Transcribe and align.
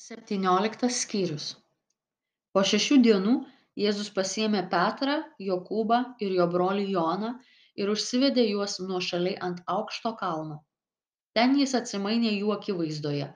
septynioliktas 0.00 1.02
skyrius. 1.04 1.46
Po 2.54 2.64
šešių 2.72 2.98
dienų 3.06 3.34
jėzus 3.84 4.10
pasiėmė 4.18 4.64
petrą 4.74 5.16
jokūbą 5.48 6.00
ir 6.26 6.36
jo 6.38 6.46
brolį 6.54 6.86
joną 6.96 7.32
ir 7.82 7.92
užsivedė 7.94 8.46
juos 8.48 8.78
nuošaliai 8.82 9.38
ant 9.48 9.62
aukšto 9.76 10.14
kalno. 10.22 10.60
Ten 11.36 11.56
jis 11.60 11.76
atsimainė 11.78 12.32
jų 12.36 12.54
akivaizdoje. 12.56 13.28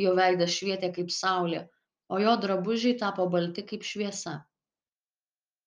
Jo 0.00 0.12
veidas 0.16 0.54
švietė 0.56 0.92
kaip 0.96 1.10
saulė 1.12 1.66
o 2.12 2.18
jo 2.20 2.36
drabužiai 2.36 2.96
tapo 3.00 3.26
balti 3.34 3.62
kaip 3.68 3.84
šviesa. 3.88 4.34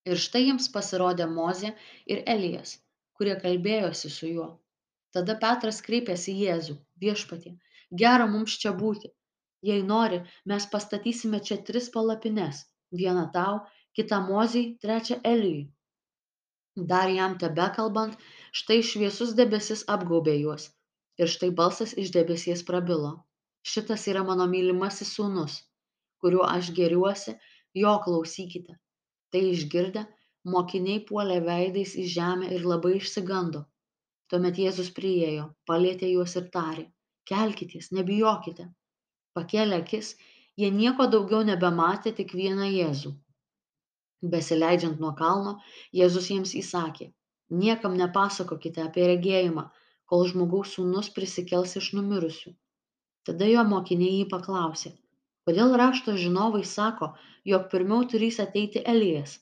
Ir 0.05 0.19
štai 0.21 0.43
jiems 0.45 0.67
pasirodė 0.73 1.25
mozė 1.25 1.71
ir 2.05 2.21
elijas 2.33 2.75
kurie 3.17 3.33
kalbėjosi 3.41 4.11
su 4.13 4.29
juo. 4.29 4.47
Tada 5.15 5.35
petras 5.41 5.81
kreipėsi 5.87 6.33
į 6.35 6.41
jėzų 6.45 6.75
viešpatie 7.03 7.53
gera 8.01 8.27
mums 8.29 8.57
čia 8.61 8.73
būti 8.81 9.09
jei 9.69 9.83
nori 9.91 10.21
mes 10.51 10.67
pastatysime 10.73 11.41
čia 11.49 11.57
tris 11.69 11.91
palapines. 11.95 12.63
Vieną 13.01 13.25
tau 13.37 13.61
kitą 13.97 14.21
mozei 14.29 14.65
trečią 14.85 15.19
elijui 15.33 15.65
dar 16.91 17.09
jam 17.17 17.37
tebekalbant 17.41 18.17
štai 18.61 18.81
šviesus 18.89 19.31
debesis 19.39 19.85
apgaubė 19.95 20.35
juos. 20.41 20.71
Ir 21.21 21.31
štai 21.31 21.53
balsas 21.59 21.93
iš 22.01 22.11
debesies 22.17 22.65
prabilo. 22.67 23.13
Šitas 23.73 24.03
yra 24.11 24.23
mano 24.27 24.47
mylimasis 24.55 25.13
sūnus 25.15 25.61
kuriuo 26.25 26.45
aš 26.49 26.71
gėriuosi 26.77 27.35
jo 27.79 27.93
klausykite. 28.05 28.75
Tai 29.31 29.41
išgirdę 29.51 30.01
mokiniai 30.53 31.01
puolė 31.09 31.37
veidais 31.47 31.93
į 32.01 32.05
žemę 32.15 32.51
ir 32.55 32.65
labai 32.71 32.95
išsigando. 32.99 33.61
Tuomet 34.31 34.57
jėzus 34.63 34.89
priėjo 34.97 35.45
palietė 35.69 36.09
juos 36.11 36.33
ir 36.39 36.47
tarė 36.55 36.85
kelkitės 37.29 37.91
nebijokite 37.97 38.65
pakėlę 39.37 39.79
akis 39.83 40.11
jie 40.61 40.71
nieko 40.79 41.07
daugiau 41.15 41.43
nebematė 41.51 42.13
tik 42.19 42.33
vieną 42.39 42.67
jėzų. 42.71 43.13
Besileidžiant 44.35 45.01
nuo 45.05 45.13
kalno 45.21 45.55
jėzus 46.01 46.29
jiems 46.33 46.53
įsakė 46.61 47.09
niekam 47.63 47.97
nepasakokite 48.01 48.85
apie 48.89 49.07
regėjimą 49.13 49.65
kol 50.11 50.27
žmogaus 50.31 50.75
sūnus 50.77 51.11
prisikels 51.17 51.75
iš 51.81 51.91
numirusių. 51.97 52.53
Tada 53.25 53.49
jo 53.49 53.65
mokiniai 53.73 54.21
jį 54.21 54.29
paklausė 54.35 54.93
kodėl 55.45 55.75
rašto 55.81 56.15
žinovai 56.21 56.63
sako 56.75 57.11
jog 57.51 57.67
pirmiau 57.73 58.05
turys 58.13 58.39
ateiti 58.43 58.81
elijas? 58.93 59.35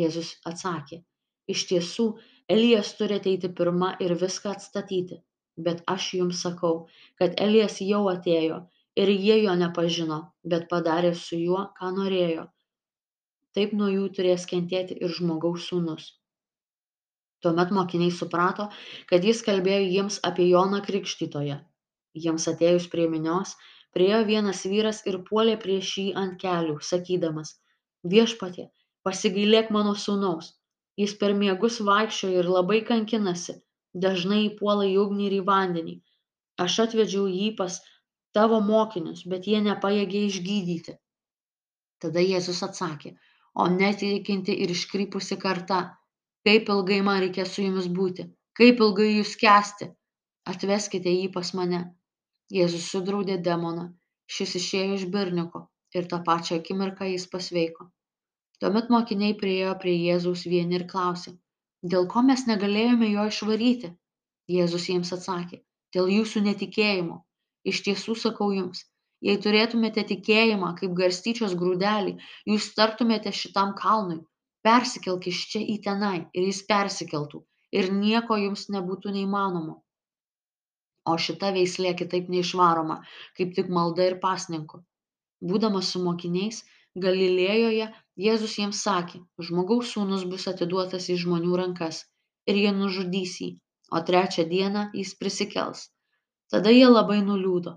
Jėzus 0.00 0.32
atsakė 0.50 1.04
iš 1.52 1.66
tiesų 1.70 2.06
elijas 2.54 2.92
turi 2.98 3.18
ateiti 3.20 3.50
pirma 3.60 3.92
ir 4.06 4.14
viską 4.22 4.54
atstatyti 4.56 5.20
bet 5.66 5.82
aš 5.92 6.08
jums 6.18 6.42
sakau 6.46 6.74
kad 7.20 7.38
elijas 7.46 7.78
jau 7.90 8.02
atėjo 8.12 8.58
ir 9.02 9.12
jie 9.12 9.38
jo 9.44 9.54
nepažino 9.62 10.20
bet 10.52 10.68
padarė 10.72 11.14
su 11.22 11.38
juo 11.40 11.64
ką 11.80 11.90
norėjo. 11.96 12.46
Taip 13.56 13.72
nuo 13.80 13.88
jų 13.92 14.08
turės 14.18 14.46
kentėti 14.52 14.96
ir 15.00 15.12
žmogaus 15.18 15.68
sūnus. 15.70 16.08
Tuomet 17.44 17.72
mokiniai 17.78 18.12
suprato 18.18 18.68
kad 19.10 19.24
jis 19.24 19.42
kalbėjo 19.48 19.84
jiems 19.96 20.20
apie 20.30 20.48
joną 20.50 20.82
krikštytoją. 20.88 21.60
Jiems 22.24 22.48
atėjus 22.52 22.88
prie 22.92 23.06
minios 23.12 23.54
priėjo 23.96 24.24
vienas 24.30 24.64
vyras 24.72 25.04
ir 25.10 25.20
puolė 25.28 25.56
prieš 25.66 25.92
jį 26.00 26.08
ant 26.22 26.40
kelių 26.42 26.80
sakydamas 26.90 27.54
viešpatie 28.14 28.66
pasigailėk 29.06 29.68
mano 29.76 29.94
sūnaus. 30.02 30.54
Jis 31.00 31.12
per 31.20 31.34
miegus 31.40 31.76
vaikščioja 31.88 32.42
ir 32.42 32.48
labai 32.50 32.80
kankinasi. 32.90 33.54
Dažnai 34.04 34.40
įpuola 34.46 34.86
į 34.88 34.96
ugnį 35.02 35.26
ir 35.28 35.34
į 35.38 35.42
vandenį. 35.50 35.94
Aš 36.64 36.78
atvedžiau 36.86 37.26
jį 37.30 37.50
pas 37.60 37.78
tavo 38.36 38.60
mokinius 38.68 39.22
bet 39.32 39.48
jie 39.50 39.60
nepajėgė 39.66 40.22
išgydyti. 40.30 40.96
Tada 42.04 42.24
jėzus 42.24 42.62
atsakė 42.66 43.14
o 43.62 43.68
netikinti 43.72 44.56
ir 44.64 44.72
iškrypusi 44.76 45.38
karta 45.44 45.78
kaip 46.48 46.72
ilgai 46.74 46.98
man 47.08 47.22
reikės 47.24 47.54
su 47.54 47.64
jumis 47.66 47.88
būti? 48.00 48.26
Kaip 48.58 48.82
ilgai 48.86 49.08
jūs 49.12 49.36
kęsti? 49.40 49.88
Atveskite 50.52 51.12
jį 51.12 51.30
pas 51.38 51.52
mane. 51.58 51.80
Jėzus 52.58 52.90
sudraudė 52.92 53.38
demoną. 53.48 53.88
Šis 54.34 54.54
išėjo 54.60 55.00
iš 55.00 55.08
berniuko 55.16 55.66
ir 55.96 56.06
tą 56.12 56.20
pačią 56.28 56.60
akimirką 56.60 57.08
jis 57.08 57.26
pasveiko. 57.32 57.88
Tuomet 58.60 58.92
mokiniai 58.92 59.34
priėjo 59.40 59.74
prie 59.82 59.96
jėzaus 59.96 60.44
vieni 60.52 60.78
ir 60.78 60.86
klausė 60.92 61.32
dėl 61.92 62.06
ko 62.12 62.22
mes 62.28 62.44
negalėjome 62.50 63.08
jo 63.12 63.26
išvaryti? 63.30 63.92
Jėzus 64.56 64.88
jiems 64.90 65.12
atsakė 65.16 65.62
dėl 65.96 66.10
jūsų 66.12 66.42
netikėjimo 66.46 67.16
iš 67.72 67.82
tiesų 67.88 68.18
sakau 68.26 68.52
jums 68.58 68.84
jei 69.24 69.38
turėtumėte 69.44 70.02
tikėjimą 70.12 70.72
kaip 70.80 70.94
garstyčios 71.00 71.54
grūdelį 71.60 72.14
jūs 72.52 72.66
tartumėte 72.78 73.32
šitam 73.40 73.72
kalnui 73.80 74.18
persikelk 74.68 75.28
iš 75.32 75.42
čia 75.52 75.62
į 75.74 75.76
tenai 75.86 76.16
ir 76.38 76.48
jis 76.50 76.62
persikeltų 76.70 77.42
ir 77.80 77.90
nieko 77.96 78.38
jums 78.42 78.66
nebūtų 78.74 79.14
neįmanomo. 79.16 79.76
O 81.10 81.14
šita 81.26 81.52
veislė 81.56 81.92
kitaip 82.00 82.30
neišvaroma 82.34 82.96
kaip 83.38 83.54
tik 83.58 83.70
malda 83.78 84.08
ir 84.10 84.18
pasninku. 84.24 84.82
Būdamas 85.50 85.92
su 85.94 86.02
mokiniais 86.02 86.62
galilėjoje 87.06 87.88
jėzus 88.26 88.56
jiems 88.60 88.82
sakė 88.88 89.20
žmogaus 89.48 89.92
sūnus 89.94 90.24
bus 90.32 90.48
atiduotas 90.52 91.10
į 91.14 91.18
žmonių 91.24 91.60
rankas 91.62 92.02
ir 92.50 92.62
jie 92.62 92.72
nužudys 92.78 93.36
jį 93.42 93.50
o 93.96 94.02
trečią 94.10 94.48
dieną 94.54 94.88
jis 95.00 95.14
prisikels 95.20 95.86
tada 96.52 96.72
jie 96.74 96.86
labai 96.88 97.22
nuliūdo. 97.26 97.76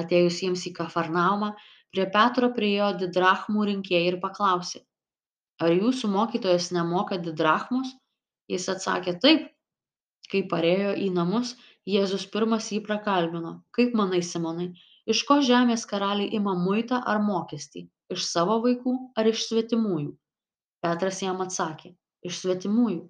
Atėjus 0.00 0.42
jiems 0.44 0.66
į 0.70 0.74
kafarnaumą 0.76 1.54
prie 1.90 2.06
petro 2.14 2.52
priėjo 2.54 2.92
didrachmų 3.00 3.66
rinkėjai 3.72 4.12
ir 4.12 4.20
paklausė 4.22 4.84
ar 5.60 5.74
jūsų 5.76 6.10
mokytojas 6.10 6.70
nemoka 6.76 7.18
didrachmos? 7.20 7.92
Jis 8.50 8.66
atsakė 8.72 9.16
taip. 9.22 9.48
Kai 10.30 10.42
parėjo 10.50 10.94
į 11.04 11.10
namus 11.14 11.56
jėzus 11.90 12.26
pirmas 12.32 12.68
jį 12.72 12.80
prakalbino 12.86 13.52
kaip 13.76 13.96
manai 13.98 14.20
simonai 14.26 14.68
iš 15.10 15.24
ko 15.26 15.40
žemės 15.46 15.86
karaliai 15.90 16.30
ima 16.38 16.54
muitą 16.58 17.00
ar 17.12 17.20
mokestį? 17.26 17.88
Iš 18.14 18.26
savo 18.26 18.58
vaikų 18.64 18.94
ar 19.18 19.30
iš 19.30 19.44
svetimųjų? 19.48 20.12
Petras 20.82 21.20
jam 21.22 21.42
atsakė 21.44 21.92
iš 22.26 22.40
svetimųjų. 22.42 23.04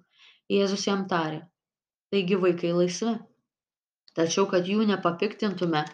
Jėzus 0.51 0.85
jam 0.89 1.05
tarė 1.09 1.45
taigi 2.11 2.35
vaikai 2.35 2.73
laisvi 2.75 3.15
tačiau 4.19 4.47
kad 4.53 4.67
jų 4.73 4.87
nepapiktintume 4.89 5.85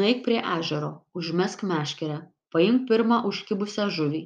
nueik 0.00 0.24
prie 0.26 0.40
ežero 0.56 0.90
užmesk 1.20 1.64
meškerę 1.72 2.18
paimk 2.54 2.88
pirmą 2.90 3.22
užkibusią 3.30 3.88
žuvį 3.98 4.22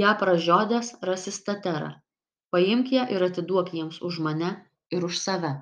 ją 0.00 0.12
pražiodęs 0.22 0.92
rasi 1.10 1.32
staterą. 1.34 1.90
Paimk 2.54 2.92
ją 2.94 3.06
ir 3.14 3.24
atiduok 3.26 3.74
jiems 3.74 4.00
už 4.08 4.18
mane 4.26 4.50
ir 4.96 5.06
už 5.06 5.18
save 5.22 5.52